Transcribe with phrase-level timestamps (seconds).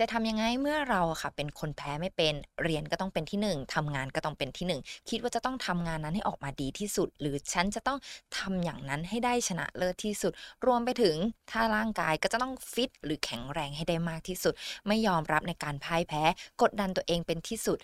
[0.00, 7.98] จะทำยังไงเมื่อเราค่ะ เป็นคนแพ้ไม่เป็นเรียนก็ต้องเป็นที่1ทำงานก็ต้องเป็นที่1คิดว่าจะต้องทำงานนั้นให้ออกมาดีที่สุด หรือฉันจะต้อง
[8.38, 10.32] ทำอย่างนั้นให้ได้ชนะเลิศที่สุด
[10.66, 11.16] รวมไปถึง
[11.50, 14.54] ถ้าร่างกายก็จะต้องฟิตหรือแข็งแรงให้ได้มากที่สุด
[14.86, 16.22] ไม่ยอมรับในการพ่ายแพ้
[16.62, 17.78] กดดันตัวเองเป็นที่สุด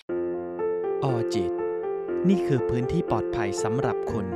[1.04, 1.52] ออจิต
[2.28, 4.26] นี่คือพื้นที่ปลอดภัยสำหรับคุณ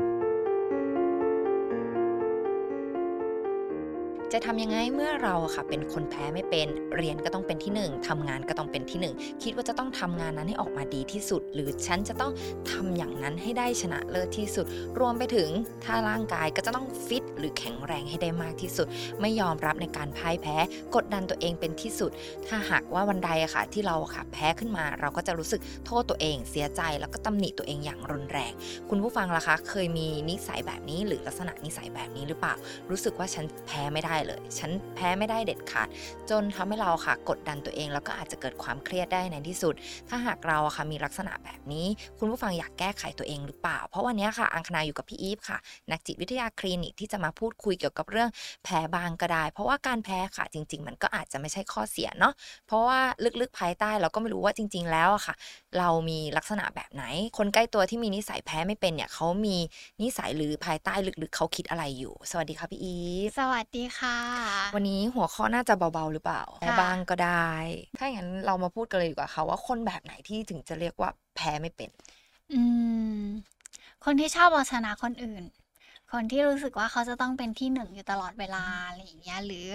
[4.37, 12.33] จะทำยังไงเมื่อเราค่ะ เป็นคนแพ้ไม่เป็นเรียนก็ต้องเป็นที่ 1ทำงานก็ต้องเป็นที่ 1 คิดว่าจะต้องทำงานนั้นให้ออกมาดีที่สุด หรือฉันจะต้อง
[12.71, 14.67] ทำอย่างนั้นให้ได้ชนะเลิศที่สุด
[14.99, 15.49] รวมไปถึง
[15.85, 18.87] ถ้าร่างกายก็จะต้องฟิตหรือแข็งแรงให้ได้มากที่สุด
[19.21, 20.57] ไม่ยอมรับในการพ่ายแพ้
[20.95, 22.11] กดดันตัวเองเป็นที่สุด
[22.47, 28.53] ถ้าหากว่าวันใดอะค่ะ ที่เราค่ะแพ้ขึ้นมา เราก็จะรู้สึกโทษตัวเองเสียใจแล้วก็ตำหนิตัวเองอย่างรุนแรง
[28.91, 32.55] คุณผู้ฟังล่ะคะ เคยมีนิสัยแบบนี้หรือลักษณะนิสัยแบบนี้หรือเปล่า
[32.91, 35.89] รู้สึกว่าฉันแพ้ไม่ได้เลย ฉันแพ้ไม่ได้เด็ดขาด
[36.31, 39.75] จนทำให้เราค่ะกดดันตัวเอง แล้วก็อาจจะเกิดความเครียดได้ในที่สุด
[40.09, 41.87] ถ้าหากเราค่ะมีลักษณะแบบนี้
[42.19, 45.59] คุณผู้ฟังอยากแก้ไขตัวเองหรือเปล่า เพราะวันนี้ค่ะ อังคณาอยู่กับพี่อีฟค่ะ
[45.91, 48.31] นักจิตวิทยาคลินิกที่จะมาพูดคุยเกี่ยวกับเรื่อง
[48.65, 52.35] แพ้บางก็ได้ เพราะว่าการแพ้ค่ะจริง ๆ มันก็อาจจะไม่ใช่ข้อเสียเนาะ
[52.67, 53.01] เพราะว่า
[53.41, 55.35] ลึกๆภายใต้เราก็ไม่รู้ว่าจริง ๆ แล้วอะค่ะ
[55.79, 57.05] เรามีลักษณะแบบไหน
[57.39, 59.57] คนใกล้ตัวที่มีนิสัยแพ้ไม่เป็นเนี่ยเขามี
[60.03, 64.19] นิสัยหรือภายใต้ลึกๆเขาคิดอะไรอยู่ สวัสดีค่ะพี่อีฟสวัสดีค่ะ
[64.75, 67.51] วันนี้หัวข้อน่าจะเบาๆหรือเปล่าค่ะแพ้บ้างก็ได้
[67.99, 71.91] ถ้าอย่างนั้นเรามาพูดกันเลยดีกว่าค่ะว่าคนแบบไหนที่ถึงจะเรียกว่าแพ้ไม่เป็น
[72.53, 72.63] อื
[73.19, 73.25] ม
[74.05, 75.43] คนที่ชอบเอาชนะคนอื่น
[76.17, 79.67] คนที่รู้สึกว่าเขาจะต้องเป็นที่หนึ่งอยู่ตลอดเวลาอะไรอย่างเงี้ยหรือ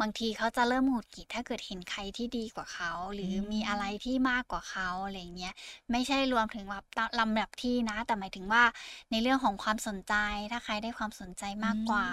[0.00, 5.54] บางทีเขาจะเริ่มหงุดหงิดถ้าเกิดเห็นใครที่ดีกว่าเขา หรืออมมีอะไรที่มากกว่าเขาอะไรอย่างเงี้ย
[5.90, 6.84] ไม่ใช่รวมถึงแบบ
[7.20, 8.62] ลำดับที่นะ แต่หมายถึงว่า
[9.10, 10.14] ในเรื่องของความสนใจ
[10.52, 12.06] ถ้าใครได้ความสนใจมากกว่า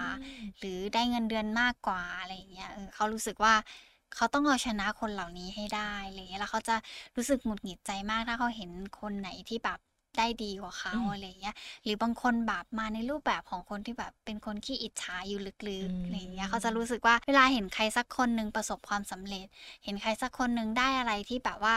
[0.60, 3.54] หรือได้เงินเดือนมากกว่าอะไรอย่างเงี้ยเออเขารู้สึกว่า
[4.16, 6.76] เขาต้องเอาชนะคนเหล่านี้ให้ได้อะไรอย่างเงี้ยแล้วเขาจะ
[7.16, 9.80] รู้สึกหงุดหงิดใจมากถ้าเขาเห็นคนไหนที่แบบ
[10.18, 19.48] ได้ดีกว่าเขาอืมอะไรอย่างเงี้ย หรือบางคนแบบมาในรูปแบบของคนที่แบบเป็นคนขี้อิจฉาอยู่ลึกอืๆอะไรอย่างเงี้ยมเขาจะรู้สึกว่าเวลาเห็นใครสักคนหนึ่งประสบความสำเร็จ
[19.83, 21.76] เห็นใครสักคนหนึ่งได้อะไรที่แบบว่า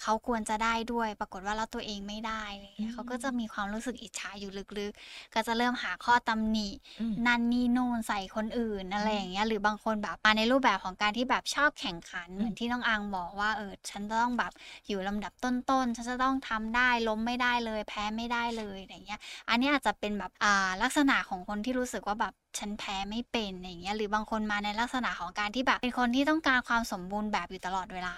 [0.00, 14.52] เขาควรจะได้ด้วย ปรากฏว่าแล้วตัวเองไม่ได้อะไรอย่างเงี้ยเขาก็จะมีความรู้สึกอิจฉาอยู่ลึกๆ ก็จะเริ่มหาข้อตำหนิอืมนั่นนี่นู่นใส่คนอื่นอะไรอย่างเงี้ยหรือบางคนแบบมาในรูปแบบของการที่แบบชอบแข่งขันอืมเหมือนที่น้องอังบอกว่าเออฉันจะต้องแบบ
[14.88, 28.14] อยู่ลำดับต้นๆฉันจะต้องทำได้ล้มไม่ได้เลย แพ้ไม่ได้เลยอะไรเงี้ย อันนี้อาจจะเป็นแบบอ่าลักษณะของคนที่รู้สึกว่าแบบ ฉันแพ้ไม่เป็นอย่างเงี้ยหรือบางคนมาในลักษณะของการที่แบบเป็นคนที่ต้องการความสมบูรณ์แบบอยู่ตลอดเวลา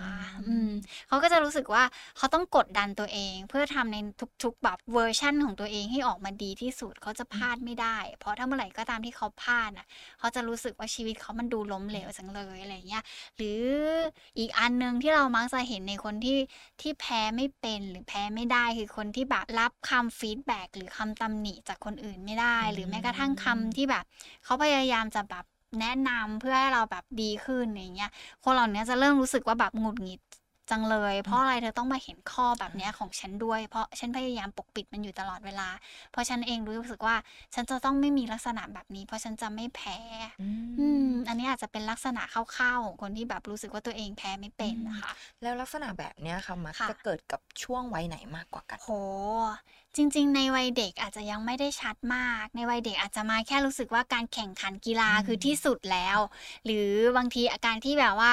[0.49, 0.71] อืม
[1.09, 1.83] เขาก็จะรู้สึกว่า
[2.17, 3.97] เขาต้องกดดันตัวเอง เพื่อทำใน
[4.45, 9.87] ทุกๆแบบเวอร์ชั่นของตัวเองให้ออกมาดีที่สุดเขาจะพลาดไม่ได้ เพราะถ้าเมื่อไหร่ก็ตามที่เขาพลาดอะ
[10.19, 13.05] เขาจะรู้สึกว่าชีวิตเขามันดูล้มเหลวจังเลยอะไรเงี้ย
[13.37, 13.63] หรือ
[14.39, 16.39] อีกอันหนึงที่เรามักจะเห็นในคนที่
[16.81, 24.05] ที่แพ้ไม่เป็นหรือแพ้ไม่ได้คือคนที่แบบรับคำ feedback หรือคำตำหนิจากคนอื่นไม่ได้ หรือแม้กระทั่งคำที่แบบ
[24.45, 25.45] เขาพยายามจะแบบ
[25.81, 28.11] แนะนำเพื่อให้เราแบบดีขึ้นอย่างเงี้ย
[28.45, 30.21] คนเหล่านี้จะเริ่มรู้สึกว่าแบบหงุดหงิด
[30.71, 35.69] จังเลย เพราะอะไรเธอต้องมาเห็นข้อแบบเนี้ยของฉันด้วย เพราะฉันพยายามปกปิดมันอยู่ตลอดเวลา
[36.11, 37.17] เพราะฉันเองรู้สึกว่า
[37.55, 39.99] ฉันจะต้องไม่มีลักษณะแบบนี้ เพราะฉันจะไม่แพ้
[40.39, 40.49] อื
[40.79, 48.87] อืมมอันนี้อาจจะเป็นลักษณะคร่าวๆของคนที่แบบรู้สึกว่าตัวเองแพ้ไม่เป็นนะคะแล้วลักษณะแบบเนี้ยค่ะมักค่ะจะเกิดกับช่วงวัยไหนมากกว่ากันโห
[49.97, 56.19] จริง ๆ ในวัยเด็กอาจจะยังไม่ได้ชัดมาก ในวัยเด็กอาจจะมาแค่รู้สึกว่าการแข่งขันกีฬาอืมคือที่สุดแล้ว
[56.65, 58.33] หรือบางทีอาการที่แบบว่า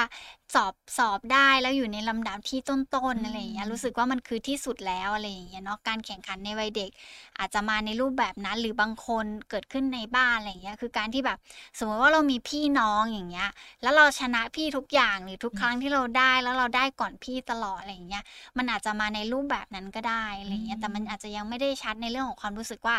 [0.54, 6.90] สอบสอบได้แล้วอยู่ในลำดับที่ต้นๆอะไรอย่างเงี้ยรู้สึกว่ามันคือที่สุดแล้วอะไรอย่างเงี้ยเนาะการแข่งขันในวัยเด็ก
[7.38, 11.38] อาจจะมาในรูปแบบนั้นหรือบางคนเกิดขึ้นในบ้านอะไรอย่างเงี้ยคือการที่แบบ
[11.78, 13.48] สมมติว่าเรามีพี่น้องอย่างเงี้ย
[13.82, 18.24] แล้วเราชนะพี่ทุกอย่างหรือทุกครั้งที่เราได้แล้วเราได้ก่อนพี่ตลอดอะไรอย่างเงี้ย
[18.58, 22.96] มันอาจจะมาในรูปแบบนั้นก็ได้อะไรเงี้ยแต่มันอาจจะยังไม่ได้ชัดในเรื่องของความรู้สึกว่า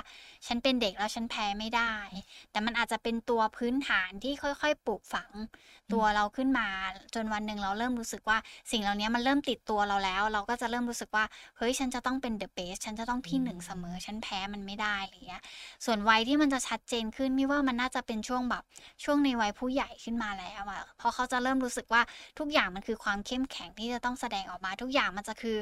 [0.47, 1.93] ฉันเป็นเด็กแล้วฉันแพ้ไม่ได้
[2.51, 5.31] แต่มันอาจจะเป็นตัวพื้นฐานที่ค่อย ๆ ปลูกฝัง
[5.93, 6.67] ตัวเราขึ้นมา
[7.15, 8.37] จนวันหนึ่งเราเริ่มรู้สึกว่า
[8.71, 11.25] สิ่งเหล่านี้มันเริ่มติดตัวเราแล้ว เราก็จะเริ่มรู้สึกว่า
[11.57, 15.41] เฮ้ยฉันจะต้องเป็นเดอะเบสฉันจะต้องที่หนึ่งเสมอ ฉันแพ้มันไม่ได้อะไรเงี้ย
[15.85, 18.63] ส่วนวัยที่มันจะชัดเจนขึ้นมิว่ามันน่าจะเป็นช่วงแบบ
[19.03, 22.01] ช่วงในวัยผู้ใหญ่ขึ้นมาแล้วอะเพราะเขาจะเริ่มรู้สึกว่า
[22.39, 25.57] ทุกอย่างมันคือความเข้มแข็งที่จะต้องแสดงออกมาทุกอย่างมันจะคือ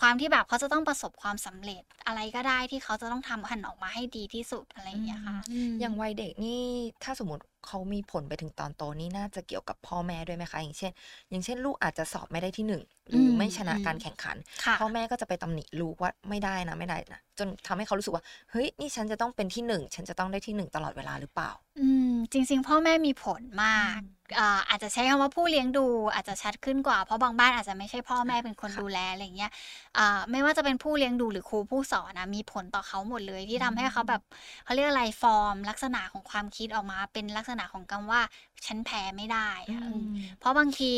[0.00, 5.36] ความที่แบบเขาจะต้องประสบความสำเร็จอะไรก็ได้ที่เขาจะต้องทำหันออกมาให้ดีที่สุดอะไรอย่างเงี้ยค่ะ
[5.70, 6.62] มอย่างวัยเด็กนี่
[7.04, 10.92] ถ้าสมมติ เขามีผลไปถึงตอนโตนี่น่าจะเกี่ยวกับพ่อแม่ด้วยไหมคะ อย่างเช่น
[11.30, 24.06] อย่างเช่น ลูกอาจจะสอบไม่ได้ที่หนึ่งหรืออมไม่ชนะอืมการแข่งขันค่ะพ่อแม่ก็จะไปตำหนิลูกว่าไม่ได้นะไม่ได้นะจนทำให้เขารู้สึกว่า เฮ้ย นี่ฉันจะต้องเป็นที่หนึ่ง ฉันจะต้องได้ที่หนึ่งตลอดเวลาหรือเปล่า อืม จริง ๆ พ่อแม่มีผลมากอืม
[24.38, 29.50] อ่าอาจจะใช้คำว่าผู้เลี้ยงดูอาจจะชัดขึ้นกว่า เพราะบางบ้านอาจจะไม่ใช่พ่อแม่เป็นคนค่ะดูแลอะไรอย่างเงี้ย
[29.98, 34.22] อ่าไม่ว่าจะเป็นผู้เลี้ยงดูหรือครูผู้สอนนะมีผลต่อเขาหมดเลยที่ทำให้เขาแบบ
[34.64, 38.20] เขาเรียกอะไรฟอร์ม ลักษณะของความคิดออกมา เป็นลักษณะของคำว่า
[38.66, 40.92] ฉันแพ้ไม่ได้อะอืมเพราะบางที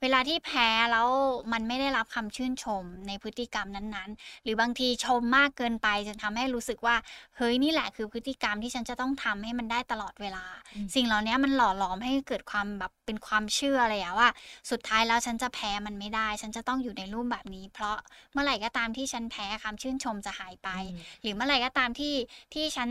[0.00, 1.08] เวลาที่แพ้แล้ว
[1.52, 6.96] มันไม่ได้รับคำชื่นชมในพฤติกรรมนั้นๆ หรือบางทีชมมากเกินไปจนทำให้รู้สึกว่า
[7.36, 10.44] เฮ้ยนี่แหละคือพฤติกรรมที่ฉันจะต้องทำให้มันได้ตลอดเวลา
[10.74, 14.28] อืมสิ่งเหล่านี้มันหล่อหลอมให้เกิดความแบบเป็นความเชื่อเลยอะว่า
[14.70, 17.96] สุดท้ายแล้วฉันจะแพ้มันไม่ได้ ฉันจะต้องอยู่ในรูปแบบนี้ เพราะ
[18.32, 22.14] เมื่อไหร่ก็ตามที่ฉันแพ้คำชื่นชมจะหายไปอืมหรือเมื่อไหร่ก็ตามที่
[22.54, 22.90] ที่ฉัน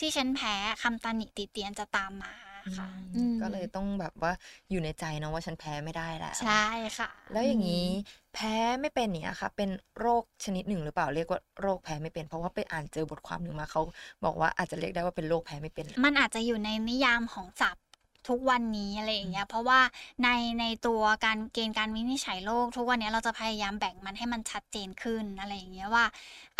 [0.00, 2.34] ที่ฉันแพ้คำตำหนิติเตียนจะตามมา
[2.78, 4.32] ค่ะอืมอืมก็เลยต้องแบบว่า
[4.70, 6.66] อยู่ในใจเนาะว่าฉันแพ้ไม่ได้แล้วใช่
[6.98, 7.88] ค่ะ แล้วอย่างนี้
[8.34, 9.70] แพ้ไม่เป็นอย่างเนี้ยค่ะ เป็น
[10.00, 13.82] โรคชนิดหนึ่งหรือเปล่าเรียกว่าโรคแพ้ไม่เป็น เพราะว่าไปอ่านเจอบทความหนึ่งมาเขา
[14.24, 17.84] บอกว่าอาจจะเรียกได้ว่าเป็นโรคแพ้ไม่เป็น มันอาจจะอยู่ในนิยามของศัพท์
[18.28, 19.80] ทุกวันนี้อะไรอย่างเงี้ยเพราะว่า
[20.24, 20.28] ใน
[20.60, 26.04] ในตัวการเกณฑ์การวินิจฉัยโรคทุกวันนี้เราจะพยายามแบ่งมันให้มันชัดเจนขึ้นอะไรอย่างเงี้ยว่า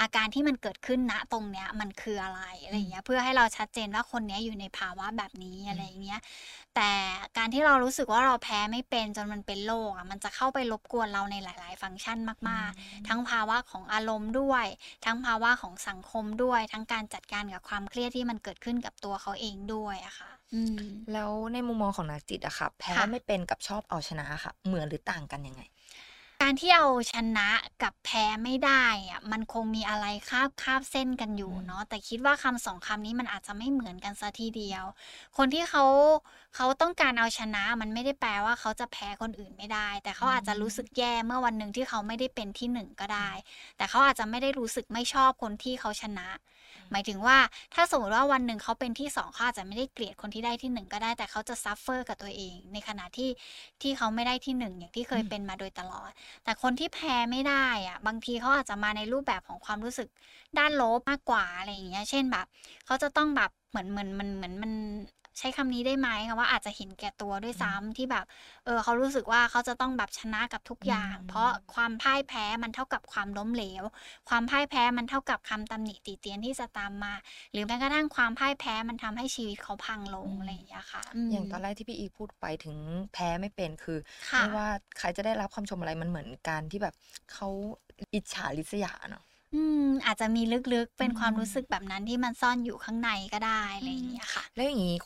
[0.00, 6.20] อาการที่มันเกิดขึ้นณตรงเนี้ยมันคืออะไรอะไรอย่างเงี้ยเพื่อให้เราชัดเจนว่าคนเนี้ยอยู่ในภาวะแบบนี้อะไรอย่างเงี้ย
[6.76, 6.90] แต่
[7.38, 14.66] การที่เรารู้สึกว่าเราแพ้ไม่เป็นจนมันเป็นโรคอะมันจะเข้าไปรบกวนเราในหลาย ๆ ฟังก์ชันมาก ๆ ทั้งภาวะของอารมณ์ด้วย
[15.04, 20.35] ทั้งภาวะของสังคมด้วย ทั้งการจัดการกับความเครียดที่มันเกิดขึ้นกับตัวเขาเองด้วยอะค่ะอืม
[21.12, 25.62] แล้วในมุมมองของนักจิตอะค่ะแพ้ค่ะไม่เป็นกับชอบเอาชนะค่ะ เหมือนหรือต่างกันยังไง
[26.42, 27.48] การที่เอาชนะ
[27.82, 34.84] กับแพ้ไม่ได้อะมันคงมีอะไรคาบคาบเส้นกันอยู่อืมเนาะแต่คิดว่าคำสองคำนี้มันอาจจะไม่เหมือนกันซะทีเดียว
[35.36, 35.84] คนที่เขา
[36.56, 43.30] เขาต้องการเอาชนะมันไม่ได้แปลว่าเขาจะแพ้คนอื่นไม่ได้ แต่เขาอาจจะรู้สึกแย่เมื่อวันหนึ่งที่เขาไม่ได้เป็นที่หนึ่งก็ได้
[43.76, 46.28] แต่เขาอาจจะไม่ได้รู้สึกไม่ชอบคนที่เขาชนะ
[46.92, 47.38] หมายถึงว่า
[47.74, 53.30] ถ้าสมมติว่าวันหนึ่งเขาเป็นที่สองเขาอาจจะไม่ได้เกลียดคนที่ได้ที่หนึ่งก็ได้แต่เขาจะ suffer กับตัวเอง ในขณะที่
[53.82, 56.10] ที่เขาไม่ได้ที่หนึ่งอย่างที่เคยเป็นมาโดยตลอด
[56.44, 60.08] แต่คนที่แพ้ไม่ได้อะบางทีเขาอาจจะมาในรูปแบบของความรู้สึก
[60.58, 62.46] ด้านลบมากกว่าอะไรอย่างเงี้ยเช่นแบบ
[62.86, 64.72] เขาจะต้องแบบเหมือนเหมือนมันเหมือนมัน
[65.38, 68.24] ใช้คำนี้ได้ไหมคะว่าอาจจะเห็นแก่ตัวด้วยซ้ำที่แบบ
[68.64, 73.84] เออเขารู้สึกว่าเขาจะต้องแบบชนะกับทุกอย่างอืมเพราะความพ่ายแพ้มันเท่ากับความล้มเหลว
[74.28, 77.14] ความพ่ายแพ้มันเท่ากับคำตำหนิติเตียนที่จะตามมา
[77.52, 82.76] หรือแม้กระทั่งความพ่ายแพ้มันทำให้ชีวิตเขาพังลงอะไรอย่างเงี้ยค่ะมอย่างตอนแรกที่พี่อีพูดไปถึง
[83.12, 83.98] แพ้ไม่เป็นคือ
[84.30, 84.68] ค่ะไม่ว่า
[84.98, 86.94] ใครจะได้รับคำชมอะไรมันเหมือนการที่แบบ
[87.32, 87.48] เขา
[88.14, 89.24] อิจฉาริษยาเนาะ
[89.54, 94.96] อืมอาจจะมีลึกๆ เป็นอืมความรู้สึกแบบนั้นที่มันซ่อนอยู่ข้างในก็ได้อะไรอย่างเงี้ยค่ะ แล้วอย่างนี้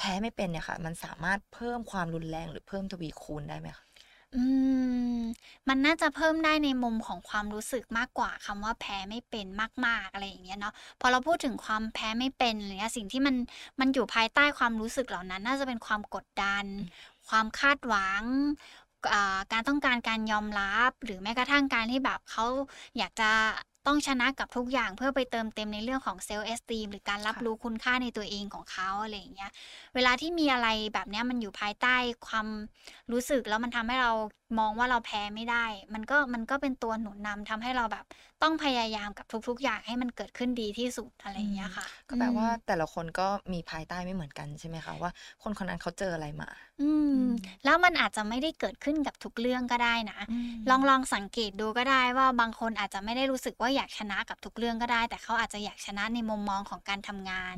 [0.00, 3.84] แพ้ไม่เป็นเนี่ยค่ะ มันสามารถเพิ่มความรุนแรงหรือเพิ่มทวีคูณได้ไหมคะ
[4.34, 4.44] อื
[5.14, 5.18] ม
[5.68, 9.46] มันน่าจะเพิ่มได้ในมุมของความรู้สึกมากกว่าคำว่าแพ้ไม่เป็น
[9.86, 13.36] มาก ๆอะไรอย่างเงี้ยเนาะพอเราพูดถึงความแพ้ไม่เป็นอะไรเงี้ยสิ่งที่มัน
[13.80, 16.64] มันอยู่ภายใต้ความรู้สึกเหล่านั้น น่าจะเป็นความกดดัน
[17.28, 18.22] ความคาดหวัง
[19.12, 22.44] อ่าการต้องการการยอมรับ หรือแม้กระทั่งการที่แบบเขา
[22.98, 23.30] อยากจะ
[23.86, 29.50] ต้องชนะกับทุกอย่างเพื่อไปเติมเต็มในเรื่องของ self-esteem หรือการรับค่ะรู้คุณค่าในตัวเองของเขาอะไรอย่างเงี้ย
[29.94, 31.96] เวลาที่มีอะไรแบบเนี้ยมันอยู่ภายใต้
[32.26, 32.46] ความ
[33.12, 34.12] รู้สึกแล้วมันทำให้เรา
[34.58, 38.04] มองว่าเราแพ้ไม่ได้ มันก็มันก็เป็นตัวหนุนนำทำให้เราแบบ
[38.42, 45.10] ต้องพยายามกับทุก ๆ อย่างให้มันเกิดขึ้นดีที่สุดอะไรอย่างเงี้ยค่ะ ก็แปลว่าอืมแต่ละคนก็มีภายใต้ไม่เหมือนกันใช่ไหมคะว่า
[45.42, 46.48] คนคนนั้นเขาเจออะไรมา
[46.80, 47.30] อืมอืม
[47.64, 50.20] แล้วมันอาจจะไม่ได้เกิดขึ้นกับทุกเรื่องก็ได้นะ
[50.68, 57.56] ลองลองสังเกตดูก็ได้ว่าบางคนอาจจะไม่ได้รู้สึกว่าอยากชนะกับทุกเรื่องก็ได้ แต่เขาอาจจะอยากชนะในมุมมองของการทำงาน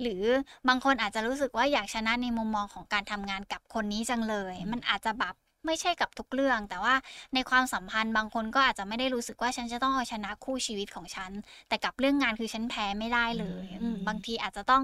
[0.00, 0.22] หรือ
[0.68, 5.34] บางคนอาจจะรู้สึกว่าอยากชนะในมุมมองของการทำงานกับคนนี้จังเลย มันอาจจะแบบ
[5.66, 6.94] ไม่ใช่กับทุกเรื่อง แต่ว่า
[7.34, 11.30] ในความสัมพันธ์บางคนก็อาจจะไม่ได้รู้สึกว่าฉันจะต้องเอาชนะคู่ชีวิตของฉัน
[11.68, 14.82] แต่กับเรื่องงานคือฉันแพ้ไม่ได้เลยอืมอืมบางทีอาจจะต้อง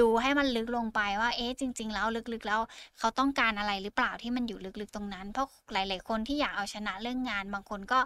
[0.00, 2.60] ดูให้มันลึกลงไปว่า เอ๊ะจริง ๆ แล้วลึกๆแล้ว
[2.98, 7.98] เขาต้องการอะไรหรือเปล่าที่มันอยู่ลึกๆตรงนั้น เพราะหลาย ๆ คนที่อยากเอาชนะเรื่องงาน บางคนก็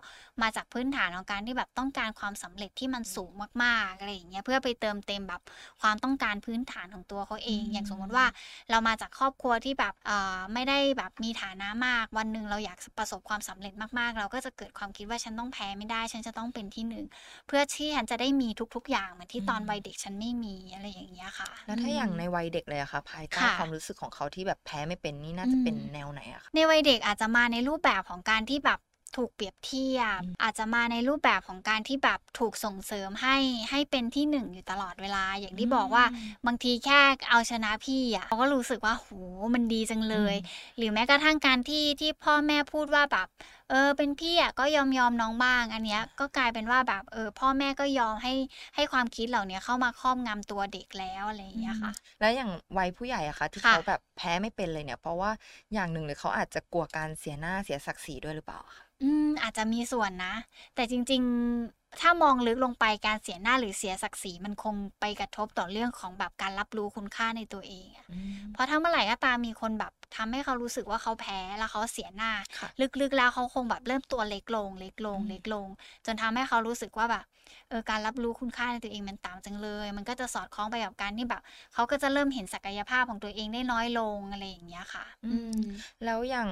[0.43, 3.31] มาจากพื้นฐานของการที่แบบต้องการความสำเร็จที่มันสูง
[3.63, 5.43] มากๆอะไรอย่างเงี้ยเพื่อไปเติมเต็มแบบ
[5.83, 8.27] ความต้องการพื้นฐานของตัวเขาเองอืมอย่างสมมติว่า
[8.71, 17.05] เรามาจากครอบครัวที่แบบเอ่อไม่ได้แบบมีฐานะมากวันหนึ่งเราอยากประสบความสำเร็จมากๆ เราก็จะเกิดความคิดว่าฉันต้องแพ้ไม่ได้ ฉันจะต้องเป็นที่หนึ่ง
[17.47, 28.79] เพื่อที่ฉันจะได้มีทุก ๆ อย่างเหมือนที่ตอนวัยเด็กฉันไม่มีอะไรอย่างเงี้ยค่ะ แล้วถ้าอย่างในมวัยเด็กเลยอะค่ะภายใต้ค่ะความรู้สึกของเขาที่แบบแพ้ไม่เป็นนี่น่าจะเป็นอืมแนวไหนอะคะในวัยเด็กอาจจะมาในรูปแบบของการที่แบบ
[29.17, 33.37] ถูกเปรียบเทียบอืมอาจจะมาในรูปแบบของการที่แบบถูกส่งเสริมให้
[33.71, 36.05] ให้เป็นที่หนึ่งอยู่ตลอดเวลา อย่างที่บอกว่า
[36.47, 37.01] บางทีแค่
[37.31, 39.09] เอาชนะพี่อะเขาก็รู้สึกว่าโห
[39.55, 40.35] มันดีจังเลย
[40.77, 43.27] หรือแม้กระทั่งการที่ที่พ่อแม่พูดว่าแบบ
[43.71, 48.33] เอเออเป็นพี่อะก็ยอมๆน้องบ้าง อันเนี้ยก็กลายเป็นว่าแบบเออพ่อแม่ก็ยอมให้
[48.75, 55.31] ให้ความคิดเหล่าเนี้ยเข้ามาครอบงำตัวเด็กแล้วอะไรอย่าอืงเงี้ยมค่ะ แล้วอย่างวัยผู้ใหญ่อะคะที่ค่เขาะแบบแพ้ไม่เป็นเลยเนี่ย เพราะว่า
[55.73, 58.85] อย่างหนึ่งเลยเขาอาจจะกลัวการเสียหน้าเสียศักดิ์ศรีด้วยหรือเปล่าอะคะ?
[59.03, 60.35] อืม อาจจะมีส่วนนะ
[60.75, 61.23] แต่จริง
[61.61, 75.69] ๆ ถ้ามองลึกลงไปการเสียหน้าหรือเสียศักดิ์ศรีมันคงไปกระทบต่อเรื่องของแบบการรับรู้คุณค่าในตัวเองอะอืม เพราะถ้าเมื่อไหร่ก็ตามมีคนแบบทำให้เขารู้สึกว่าเขาแพ้แล้วเขาเสียหน้า ค่ะ ลึกๆแล้วเขาคงแบบเริ่มตัวเล็กลง เล็กลอืงมเล็กลง
[76.07, 77.25] จนทำให้เขารู้สึกว่าแบบ
[77.69, 81.43] เออการรับรู้คุณค่าในตัวเองมันต่ำจังเลย มันก็จะสอดคล้องไปกับการที่แบบ
[81.75, 85.63] เขาก็จะเริ่มเห็นศักยภาพของตัวเองได้น้อยลงอะไรอย่างเงี้ยค่ะ อือืม ม
[86.05, 86.49] แล้วอย่าง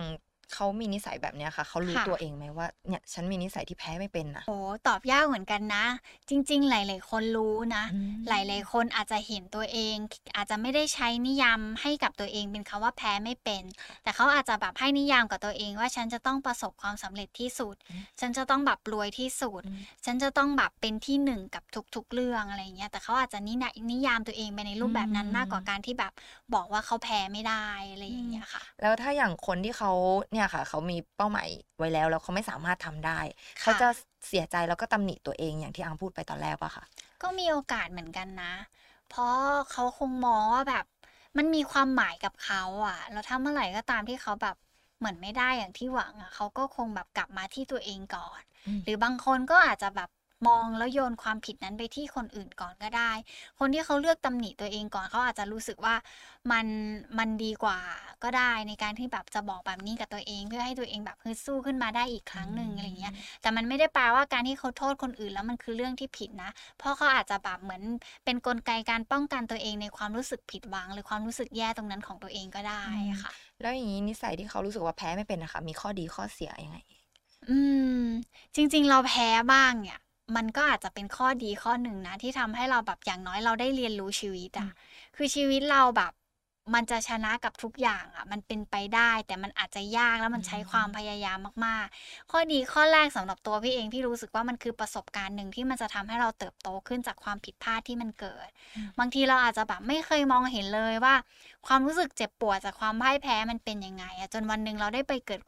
[0.54, 4.46] เขามีนิสัยแบบเนี้ยค่ะ เขารู้ค่ะตัวเองไหมว่าเนี่ยฉันมีนิสัยที่แพ้ไม่เป็นน่ะ?
[4.46, 5.84] โอ้โฮตอบยากเหมือนกันนะ
[6.28, 7.92] จริง ๆ หลาย ๆ คนรู้นะอื
[8.28, 21.64] หลายมๆคนอาจจะเห็นตัวเองคอาจจะไม่ได้ใช้นิยามให้กับตัวเองเป็นคำว่าแพ้ไม่เป็นค่ะแต่เขาอาจจะแบบให้นิยามกับตัวเองว่าฉันจะต้องประสบความสำเร็จที่สุดอืมฉันจะต้องแบบรวยที่สุดอืมฉันจะต้องแบบเป็นที่1กับ
[21.94, 26.12] ทุก ๆ เรื่องอะไรอย่างเงี้ย แต่เขาอาจจะนินายนิยามตัวเองไปในรูปแบบนั้นมากกว่าอืมการที่แบบ
[26.54, 29.90] บอกว่าเขาแพ้ไม่ได้อะไรอือย่างมเงี้ยค่ะ แล้วถ้าอย่างคนที่เขา
[30.32, 33.18] เนี่ยค่ะ เขามีเป้าหมายไว้แล้วแล้วเขาไม่สามารถทำได้
[33.62, 36.84] คเขา่ะจะสเสียใจแล้วก็ตำหนิตัวเองอย่างที่อังพูดไปตอนแรกเปล่าคะ?
[37.22, 38.54] ก็มีโอกาสเหมือนกันนะ
[39.08, 39.34] เพราะ
[39.72, 40.84] เขาคงมองว่าแบบ
[41.36, 44.56] มันมีความหมายกับเขาอะแล้วถ้าเมื่อไหร่ก็ตามที่เขาแบบ
[44.98, 50.08] เหมือนไม่ได้อย่างที่หวังอะเขาก็คงแบบกลับมาที่ตัวเองก่อนอืมหรือบางคนก็อาจจะแบบ
[50.46, 53.12] มองแล้วโยนความผิดนั้นไปที่คนอื่นก่อนก็ได้
[53.58, 55.94] คนที่เขาเลือกตำหนิตัวเองก่อนเขาอาจจะรู้สึกว่า
[56.50, 56.66] มัน
[57.18, 57.78] มันดีกว่า
[58.22, 67.82] ก็ได้ในการที่แบบจะบอกแบบนี้กับตัวเอง เพื่อให้ตัวเองแบบฮึดสู้ขึ้นมาได้อีกคอืรั้งหนึ่งอะไรอย่างเงี้ยมแต่มันไม่ได้แปลว่าการที่เขาโทษคนอื่นแล้วมันคือเรื่องที่ผิดนะ เพราะเขาอาจจะแบบเหมือน
[68.24, 76.78] เป็นกลไกการป้องกันตัวเองในความรู้สึกผิดหวัง หรือความรู้สึกแย่ตรงนั้นของตัวเองก็ได้อืมค่ะ แล้วอย่างงี้นิสัยที่เขารู้สึกว่าแพ้ไม่เป็นน่ะค่ะมีข้อดีข้อเสียยังไง?
[77.48, 77.56] อื
[77.94, 78.04] ม
[78.56, 79.98] จริง ๆ เราแพ้บ้างเนี่ย
[80.36, 84.70] มันก็อาจจะเป็นข้อดีข้อหนึ่งนะ ที่ทำให้เราแบบอย่างน้อยเราได้เรียนรู้ชีวิตอือะม
[85.16, 86.12] คือชีวิตเราแบบ
[86.74, 101.14] มันจะชนะกับทุกอย่างอะมันเป็นไปได้ แต่มันอาจจะยากแล้วอืมันใช้ความมพยายามมากๆ ข้อดีข้อแรกสำหรับตัวพี่เองพี่รู้สึกว่ามันคือประสบการณ์หนึ่งที่มันจะทำให้เราเติบโตขึ้นจากความผิดพลาดที่มันเกิดอืมบางทีเราอาจจะแบบไม่เคยมองเห็นเลยว่า
[101.66, 105.40] ความรู้สึกเจ็บปวดจากความพ่ายแพ้มันเป็นยังไงอะจนวันหนึ่งเราได้ไปเกิด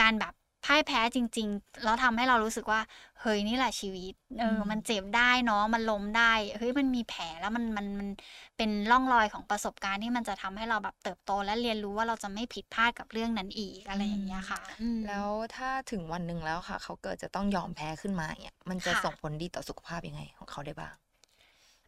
[0.00, 0.32] การแบบ
[0.64, 2.80] พ่ายแพ้จริง ๆ แล้วทำให้เรารู้สึกว่า
[3.20, 8.08] เฮ้ยนี่แหละชีวิต เออือมันมเจ็บได้เนาะ มันล้มได้ เฮ้ยมันมีแผลแล้วมันมันมัน
[8.56, 20.94] เป็นร่องรอยของประสบการณ์ที่มันจะทำให้เราแบบเติบโต และเรียนรู้ว่าเราจะไม่ผิดพลาดกับเรื่องนั้นอีกอะอืไรอย่างเงี้มยค่ะอืมแล้วถ้าถึงวันหนึ่งแล้วค่ะ เขาเกิดจะต้องยอมแพ้ขึ้นมาอย่างเงี้ยมันจะค่ะส่งผลดีต่อสุขภาพยังไง ของเขาได้บ้าง?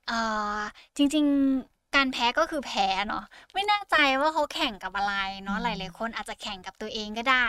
[0.07, 0.13] เอ่
[0.59, 0.61] อ
[0.97, 1.25] จริง
[1.59, 7.47] ๆ การแพ้ก็คือแพ้เนาะไม่แน่ใจว่าเขาแข่งกับอะไรอืเนาะหลายมๆคนอาจจะแข่งกับตัวเองก็ได้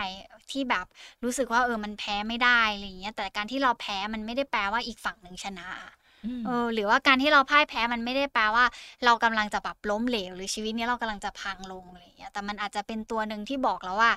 [0.51, 0.85] ที่แบบ
[1.23, 5.93] รู้สึกว่าเออมันแพ้ไม่ได้อะไรอย่างเงี้ยแต่การที่เราแพ้มันไม่ได้แปลว่าอีกฝั่งหนึ่งชนะอะ
[6.23, 8.65] อืเอมอหรือว่าการที่เราพ่ายแพ้มันไม่ได้แปลว่า
[9.05, 14.11] เรากำลังจะแบบล้มเหลว หรือชีวิตนี้เรากำลังจะพังลงอะไรอย่างเงี้ยแต่มันอาจจะเป็นตัวหนึ่งที่บอกเราว่า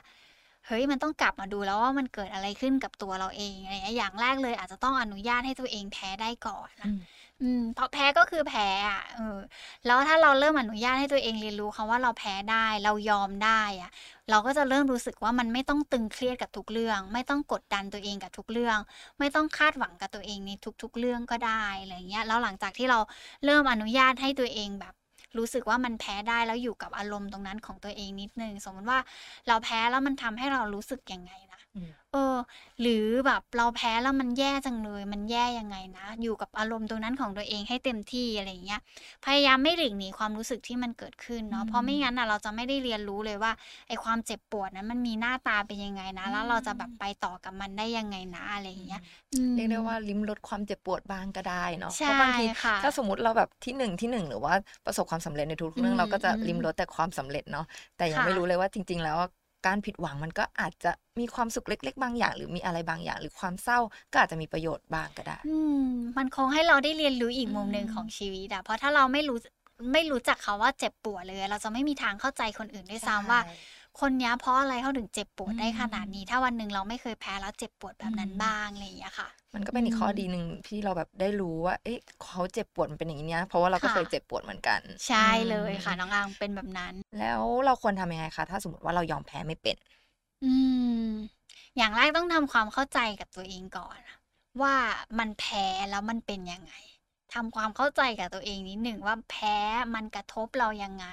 [0.67, 6.99] เฮ้ยมันต้องกลับมาดูแล้วว่ามันเกิดอะไรขึ้นกับตัวเราเองอะไรอย่างเงี้ยอย่างแรกเลยอาจจะต้องอนุญาตให้ตัวเองแพ้ได้ก่อนอืนะม
[7.43, 9.39] อืมเพราะแพ้ก็คือแพ้อะเออ
[9.85, 13.91] แล้วถ้าเราเริ่มอนุญาตให้ตัวเองเรียนรู้คำว่าเราแพ้ได้เรายอมได้อะ
[14.31, 18.79] เราก็จะเริ่มรู้สึกว่ามันไม่ต้องตึงเครียดกับทุกเรื่อง ไม่ต้องกดดันตัวเองกับทุกเรื่อง
[19.19, 20.51] ไม่ต้องคาดหวังกับตัวเองใน
[20.83, 22.99] ทุก ๆ เรื่องก็ได้อะไรเงี้ยแล้วหลังจากที่เรา
[23.45, 24.95] เริ่มอนุญาตให้ตัวเองแบบ
[25.39, 28.99] รู้สึกว่ามันแพ้ได้แล้วอยู่กับอารมณ์ตรงนั้นของตัวเองนิดนึง สมมติว่า
[29.49, 31.33] เราแพ้แล้วมันทำให้เรารู้สึกยังไง
[32.13, 32.37] เออ
[32.81, 38.81] หรือแบบเราแพ้แล้วมันแย่จังเลย มันแย่ยังไงนะ อยู่กับอารมณ์ตรงนั้นของตัวเองให้เต็มที่อะไรอย่างเงี้ย
[39.25, 43.53] พยายามไม่หลีกหนีความรู้สึกที่มันเกิดขึ้นอืเนาะ เพราะไม่งั้นมน่ะเราจะไม่ได้เรียนรู้เลยว่า
[43.89, 49.05] ไอ้ความเจ็บปวดนั้นมันมีหน้าตาเป็นยังไงนะอืแล้วเราจะแบบมไปต่อกับมันได้ยังไงนะอะไรออืย่างเงี้ยม
[49.35, 54.55] อืเรียกได้ว่ามลิ้มรสความเจ็บปวดบ้างก็ได้เนาะใชเพราะ่บางทีค่ะถ้าสมมุติเราแบบที่1ที่1หรือว่า
[54.85, 57.65] ประสบความสำเร็จในทุกอืๆเรื่องเราก็จะมลิ้มรๆสแต่ความสำเร็จเนาะ
[57.97, 59.29] แต่ยัคง่ไม่รู้ะเลยว่าจริง ๆ แล้วอะ
[59.67, 60.91] การผิดหวังมันก็อาจจะ
[61.21, 63.79] มีความสุขเล็ก ๆ บางอย่าง หรือมีอะไรบางอย่าง หรือความเศร้า
[64.13, 65.81] ก็อาจจะมีประโยชน์บ้างก็ได้อืม
[66.19, 69.47] มันคงให้เราได้เรียนรู้อีอืกมุมหนึ่งของมชีวิตอะเพราะถ้าเราไม่รู้จ
[69.93, 89.77] ไม่รู้จักคำว่าเจ็บปวดเลย เราจะไม่มีทางเข้าใจคนอื่นด้วยใชซ้ำว่า่ คนเนี้ยเพราะอะไรเขาถึงเจ็บปอืวดได้ขนาดนี้มถ้าวันหนึ่งเราไม่เคยแพ้แล้วเจ็บปวดแบอืบนั้นมบ้างอะไรอย่างเงี้ยค่ะ มันก็อืเป็นอีกข้อมดีหนึ่งที่เราแบบได้รู้ว่า เอ๊ะเขาเจ็บปวดมันเป็นอย่างงี้นะเพราะว่าเราคก็่ะเคยเจ็บปวดเหมือนกัน ใชอื่เลยค่ะมน้องอังเป็นแบบนั้น แล้วเราควรทำยังไงคะถ้าสมมุติว่าเรายอมแพ้ไม่เป็น?
[90.43, 90.53] อื
[91.07, 91.11] ม
[91.77, 94.19] อย่างแรกต้องทำความเข้าใจกับตัวเองก่อนอะ
[94.63, 94.75] ว่า
[95.19, 96.73] มันแพ้แล้วมันเป็นยังไง
[97.35, 99.57] ทำความเข้าใจกับตัวเองนิดหนึ่งว่าแพ้
[99.95, 101.07] มันกระทบเรายังไง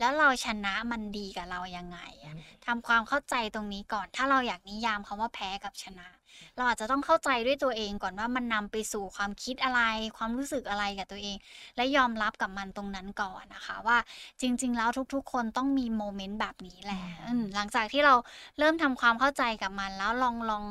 [0.00, 2.34] แล้วเราชนะมันดีกับเรายังไงอะ
[2.66, 6.08] ทำความเข้าใจตรงนี้ก่อน ถ้าเราอยากนิยามคำว่าแพ้กับชนะ
[6.56, 9.80] เราอาจจะต้องเข้าใจด้วยตัวเองก่อนว่ามันนำไปสู่ความคิดอะไร
[10.16, 11.36] ความรู้สึกอะไรกับตัวเอง
[11.76, 13.98] และยอมรับกับมันตรงนั้นก่อนนะคะ ว่า
[14.40, 18.14] จริง ๆ แล้วทุก ๆ คนต้องมีโมเมนต์แบบนี้แหละอืมอืมหลังจากที่เรา
[18.58, 20.64] เริ่มทำความเข้าใจกับมันแล้วลองลอง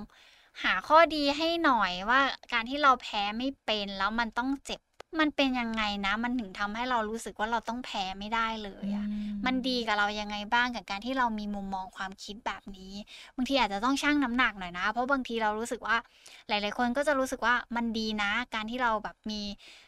[0.64, 2.20] หาข้อดีให้หน่อยว่า
[2.54, 4.82] การที่เราแพ้ไม่เป็นแล้วมันต้องเจ็บ
[5.20, 9.08] มันเป็นยังไงนะ มันถึงทำให้เรารู้สึกว่าเราต้องแพ้ไม่ได้เลยอะ
[9.46, 12.94] มันดีกับเรายังไงบ้างกับการที่เรามีมุมมองความคิดแบบนี้
[13.36, 15.98] บางทีอาจจะต้องชั่งน้ำหนักหน่อยนะ เพราะบางทีเรารู้สึกว่า
[16.50, 19.42] หลาย ๆ คนก็จะรู้สึกว่ามันดีนะ การที่เราแบบมี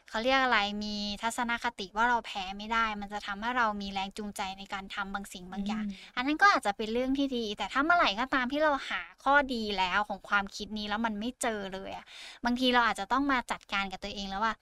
[0.10, 12.06] เขาเรียกอะไรมีทัศนคติว่าเราแพ้ไม่ได้ มันจะทำให้เรามีแรงจูงใจในการทำบางสิ่งบางอย่าง อันนั้นก็อาจจะเป็นเรื่องที่ดี แต่ถ้าเมื่อไหร่ก็ตามที่เราหาข้อดีแล้วของความคิดนี้แล้วมันไม่เจอเลยอะ
[12.46, 14.54] บางทีเราอาจจะต้องมาจัดการกับตัวเองแล้วว่า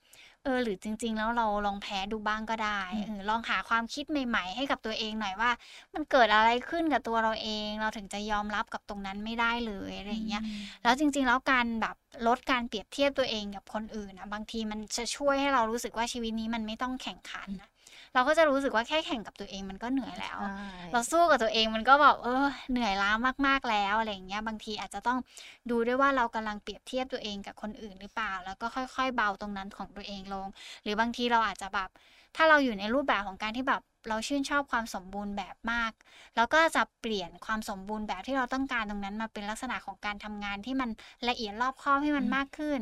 [0.46, 5.52] เออหรือจริง ๆ แล้วเราลองแพ้ดูบ้างก็ได้อืมเออลองหาความคิดใหม่ ๆ ให้กับตัวเองหน่อยว่า
[5.94, 10.44] มันเกิดอะไรขึ้นกับตัวเราเอง เราถึงจะยอมรับกับตรงนั้นไม่ได้เลยอะไรอย่างเงี้ย
[10.84, 11.96] แล้วจริง ๆ แล้วการแบบ
[12.28, 17.70] ลดการเปรียบเทียบตัวเองกับคนอื่นนะบางทีมันจะช่วยให้เรารู้สึกว่าชีวิตนี้มันไม่ต้องแข่งขันนะ
[18.14, 20.46] เราก็จะรู้สึกว่าแค่แข่งกับตัวเองมันก็เหนื่อยแล้วใช่
[20.92, 23.12] เราสู้กับตัวเองมันก็แบบเออเหนื่อยล้า
[23.48, 25.20] มากๆแล้วอะไรอย่างเงี้ยบางทีอาจจะต้อง
[25.70, 30.48] ดูด้วยว่าเรากำลังเปรียบเทียบตัวเองกับคนอื่นหรือเปล่า แล้วก็ค่อย ๆ เบาตรงนั้นของตัวเองลง
[30.84, 31.90] หรือบางทีเราอาจจะแบบ
[32.36, 35.92] ถ้าเราอยู่ในรูปแบบของการที่แบบเราชื่นชอบความสมบูรณ์แบบมาก
[36.36, 40.90] เราก็จะเปลี่ยนความสมบูรณ์แบบที่เราต้องการตรงนั้นมาเป็นลักษณะของการทำงานที่มัน
[41.30, 42.80] ละเอียดรอบคอบให้มันมากขึ้น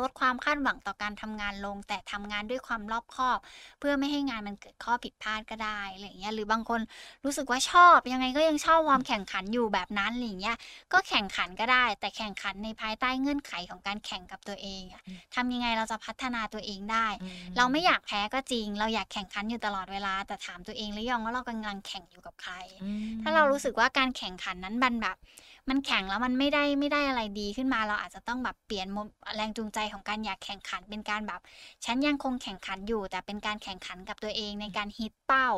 [0.00, 3.38] ลดความคาดหวังต่อการทำงานลง แต่ทำงานด้วยความรอบคอบ
[3.78, 6.80] เพื่อไม่ให้งานมันเกิดข้อผิดพลาดก็ได้อะไรอย่างเงี้ยหรือบางคน
[7.24, 10.56] รู้สึกว่าชอบยังไงก็ยังชอบความแข่งขันอยู่แบบนั้นอะไรอย่างเงี้ย
[10.92, 15.02] ก็แข่งขันก็ได้ แต่แข่งขันในภายใต้เงื่อนไขของการแข่งกับตัวเองอะ
[15.34, 25.16] ทำยังไงเราจะพัฒนาตัวเองได้อืมเราไม่อยากแพ้ก็จริง เราอยากแข่งขันอยู่ตลอดเวลา แต่ถามตัวเองหรือยังว่าเรากำลังแข่งอยู่กับใครอืมถ้าเรารู้สึกว่าการแข่งขันนั้นมันแบบ
[25.70, 28.86] มันแข่งแล้วมันไม่ได้ไม่ได้อะไรดีขึ้นมา เราอาจจะต้องแบบเปลี่ยน
[29.36, 31.40] แรงจูงใจของการอยากแข่งขัน เป็นการแบบ
[31.84, 35.48] ฉันยังคงแข่งขันอยู่ แต่เป็นการแข่งขันกับตัวเองในการฮิตเป้า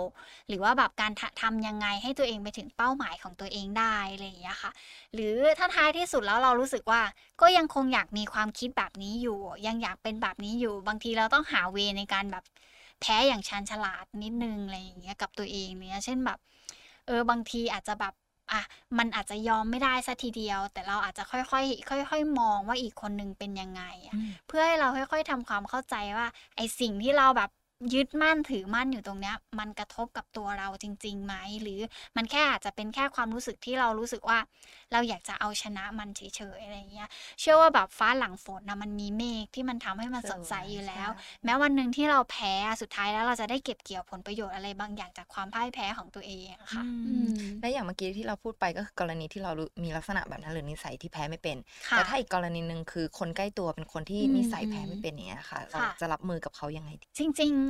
[0.48, 4.70] หรือว่าแบบการทำทำยังไงให้ตัวเองไปถึงเป้าหมายของตัวเองได้อะไรอย่างเงี้ยค่ะ
[5.14, 7.00] หรือถ้าท้ายที่สุดแล้วเรารู้สึกว่า
[7.40, 12.44] ก็ยังคงอยากมีความคิดแบบนี้อยู่ ยังอยากเป็นแบบนี้อยู่ บางทีเราต้องหาเวในการแบบ
[13.00, 16.38] แพ้อย่างชาญฉลาดนิดนึงอะไรอย่างเงี้ยกับตัวเองเนี่ยเช่นแบบ
[17.06, 18.14] เออบางทีอาจจะแบบ
[18.52, 18.62] อะ
[18.98, 27.50] มันอาจจะยอมไม่ได้สัทีเดียว แต่เราอาจจะค่อยๆค่อย ๆ มองว่าอีกคนนึงเป็นยังไงอะอืมเพื่อให้เราค่อย ๆทำความเข้าใจว่าไอสิ่งที่เราแบบ
[27.94, 31.80] ยึดมั่นถือมั่นอยู่ตรงเนี้ย มันกระทบกับตัวเราจริงๆไหมหรือ
[32.16, 34.38] มันแค่อาจจะเป็นแค่ความรู้สึกที่เรารู้สึกว่า
[34.92, 36.22] เราอยากจะเอาชนะมันเฉ
[36.56, 37.08] ยๆอะไรอย่างเงี้ย
[37.40, 41.08] เชื่อว่าแบบฟ้าหลังฝนนะมันมีเมฆที่มันทำให้มันสดใสอยู่แล้ว
[41.44, 51.56] แม้วันหนึ่งที่เราแพ้อะสุดท้ายแล้วเราจะได้เก็บเกี่ยวผลประโยชน์อะไรบางอย่างจากความพ่ายแพ้ของตัวเองอะค่ะอืมอืมและอย่างเมื่อกี้ที่เราพูดไปก็คือกรณีที่เรารู้มีลักษณะแบบนั้นหรือนิสัยที่แพ้ไม่เป็น
[51.88, 57.67] ค่ะแต่ถ้าอีกกรณีหนึ่งคือคนใกล้ตัวเป็นคนที่อืมนิสัยแพ้ไม่เป็นอย่างเงี้ยค่ะเราค่ะจะรับมือกับเขายังไงดีจริงๆ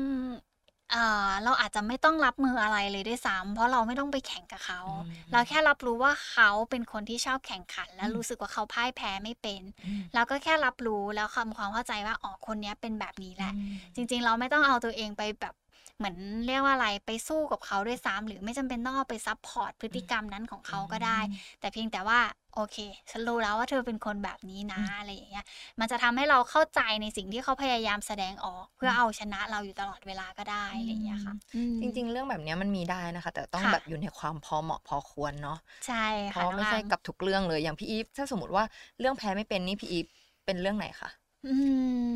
[0.93, 15.55] เอ่อเราอาจจะไม่ต้องรับมืออะไรเลยด้วยซ้ำเพราะเราไม่ต้องไปแข่งกับเขาอืมเราแค่รับรู้ว่าเขาเป็นคนที่ชอบแข่งขัน และอืมรู้สึกว่าเขาพ่ายแพ้ไม่เป็นอืมเราก็แค่รับรู้แล้วทำความเข้าใจว่าอ๋อคนเนี้ยเป็นแบบนี้แหละอืมจริง ๆ เราไม่ต้องเอาตัวเองไปแบบ
[15.99, 21.19] เหมือนเรียกว่าอะไรไปสู้กับเขาด้วยซ้ำหรือไม่จำเป็นต้องเอาไป support พฤติกรรมนั้นของเขาก็ได้
[21.61, 22.21] แต่เพียงแต่ว่า
[22.59, 22.79] โอเค
[23.11, 25.45] ฉันรู้แล้วว่าเธอเป็นคนแบบนี้นะอืมอะไรอย่างเงี้ย
[25.81, 31.35] มันจะทำให้เราเข้าใจในสิ่งที่เขาพยายามแสดงออก เพื่อเอาชนะเราอยู่ตลอดเวลาก็ได้อะไรอย่างเงี้ยค่ะ
[31.81, 38.65] จริง ๆ เรื่องแบบเนี้ยมันมีได้นะคะ แต่ต้องค่ะแบบอยู่ในความพอเหมาะพอควรเนาะ ใช่เพค่ะราะไม่ใช่น้องอามกับทุกเรื่องเลย อย่างพี่อีฟ ถ้าสมมติว่า
[38.99, 40.07] เรื่องแพ้ไม่เป็นนี่พี่อีฟ
[40.45, 41.11] เป็นเรื่องไหนคะ
[41.45, 41.49] อื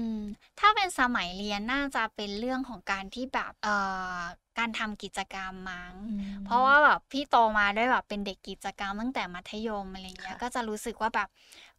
[0.07, 0.17] ม
[0.59, 3.75] ถ้าเป็นสมัยเรียนน่าจะเป็นเรื่องของการที่แบบ เอ่
[4.17, 4.21] อ
[4.59, 5.93] การทำกิจกรรมมั้ง
[6.45, 11.29] เพราะว่าแบบพี่โตมาด้วยแบบเป็นเด็กกิจกรรมตั้งแต่มัธยมอะไรเงี้ยค่ะก็จะรู้สึกว่าแบบ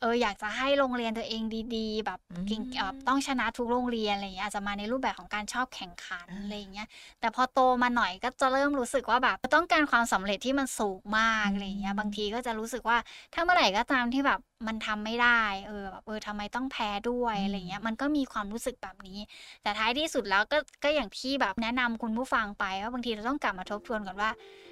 [0.02, 1.42] เอออยากจะให้โรงเรียนตัวเอง
[1.76, 6.88] ดีๆ แบบเก่งอืมเอ่อต้องชนะทุกโรงเรียนอะไรเงี้ยอาจจะมาในรูปแบบของการชอบแข่งขันอ่าอะไรเงี้ย
[7.20, 12.98] แต่พอโตมาหน่อยก็จะเริ่มรู้สึกว่าแบบต้องการความสำเร็จที่มันสูงมากอะไรเงี้ย บางทีก็จะรู้สึกว่า
[13.34, 19.20] ถ้าเมื่อไหร่ก็ตามที่แบบมันทำไม่ได้ เออแบบเออทำไมต้องแพ้ด้วยอะไรเงี้ย มันก็มีความรู้สึกแบบนี้
[19.64, 24.32] แต่ท้ายที่สุดแล้วก็ก็อย่างที่แบบแนะนำคุณผู้ฟังไปว่าบางทีเราต้องกลับมาทบทวนก่อนว่า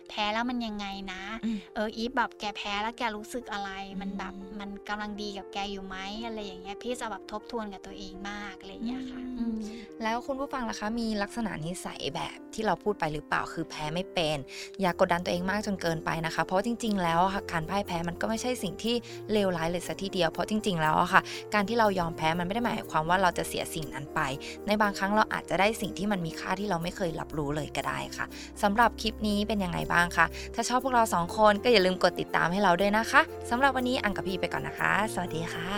[0.10, 3.70] แพ้แล้วมันยังไงนะอืมเอออีฟแบบแกแพ้แล้วแกรู้สึกอะไร
[4.02, 14.38] มันแบบอืมมันกำลังดีกับแกอยู่ไหมอะไรอย่างเงี้ยพี่จะแบบทบทวนกับตัวเองมากอะไรอย่างเงี้ยค่ะอืมอืม แล้วคุณผู้ฟังล่ะคะ มีลักษณะนิสัยแบบที่เราพูดไปหรือเปล่าคือแพ้ไม่เป็น
[14.82, 18.96] อย่ากกดดันตัวเองมากจนเกินไปนะคะ เพราะจริง ๆ แล้วค่ะการพ่ายแพ้มันก็ไม่ใช่สิ่งที่
[19.32, 21.22] เลวร้ายเลยซะทีเดียวเพราะจริง ๆ แล้วค่ะ
[21.54, 24.20] การที่เรายอมแพ้มันไม่ได้หมายความว่าเราจะเสียสิ่งนั้นไป
[24.68, 28.26] ในบางครั้งเราอาจจะได้สิ่งที่มันมีค่าที่เราไม่เคยรับรู้เลยก็ได้ค่ะ
[28.64, 35.70] สำหรับคลิปนี้เป็นยังไงบ้างคะถ้าชอบพวกเรา2คนก็อย่าลืมกดติดตามให้เราด้วยนะคะ สำหรับวันนี้อังกับพี่ไปก่อนนะคะ สวัสดีค่ะ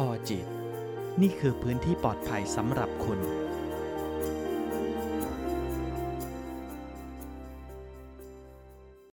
[0.00, 0.57] ออจิต
[1.22, 3.20] นี่คือพื้นที่ปลอดภัยสำหรับคุณ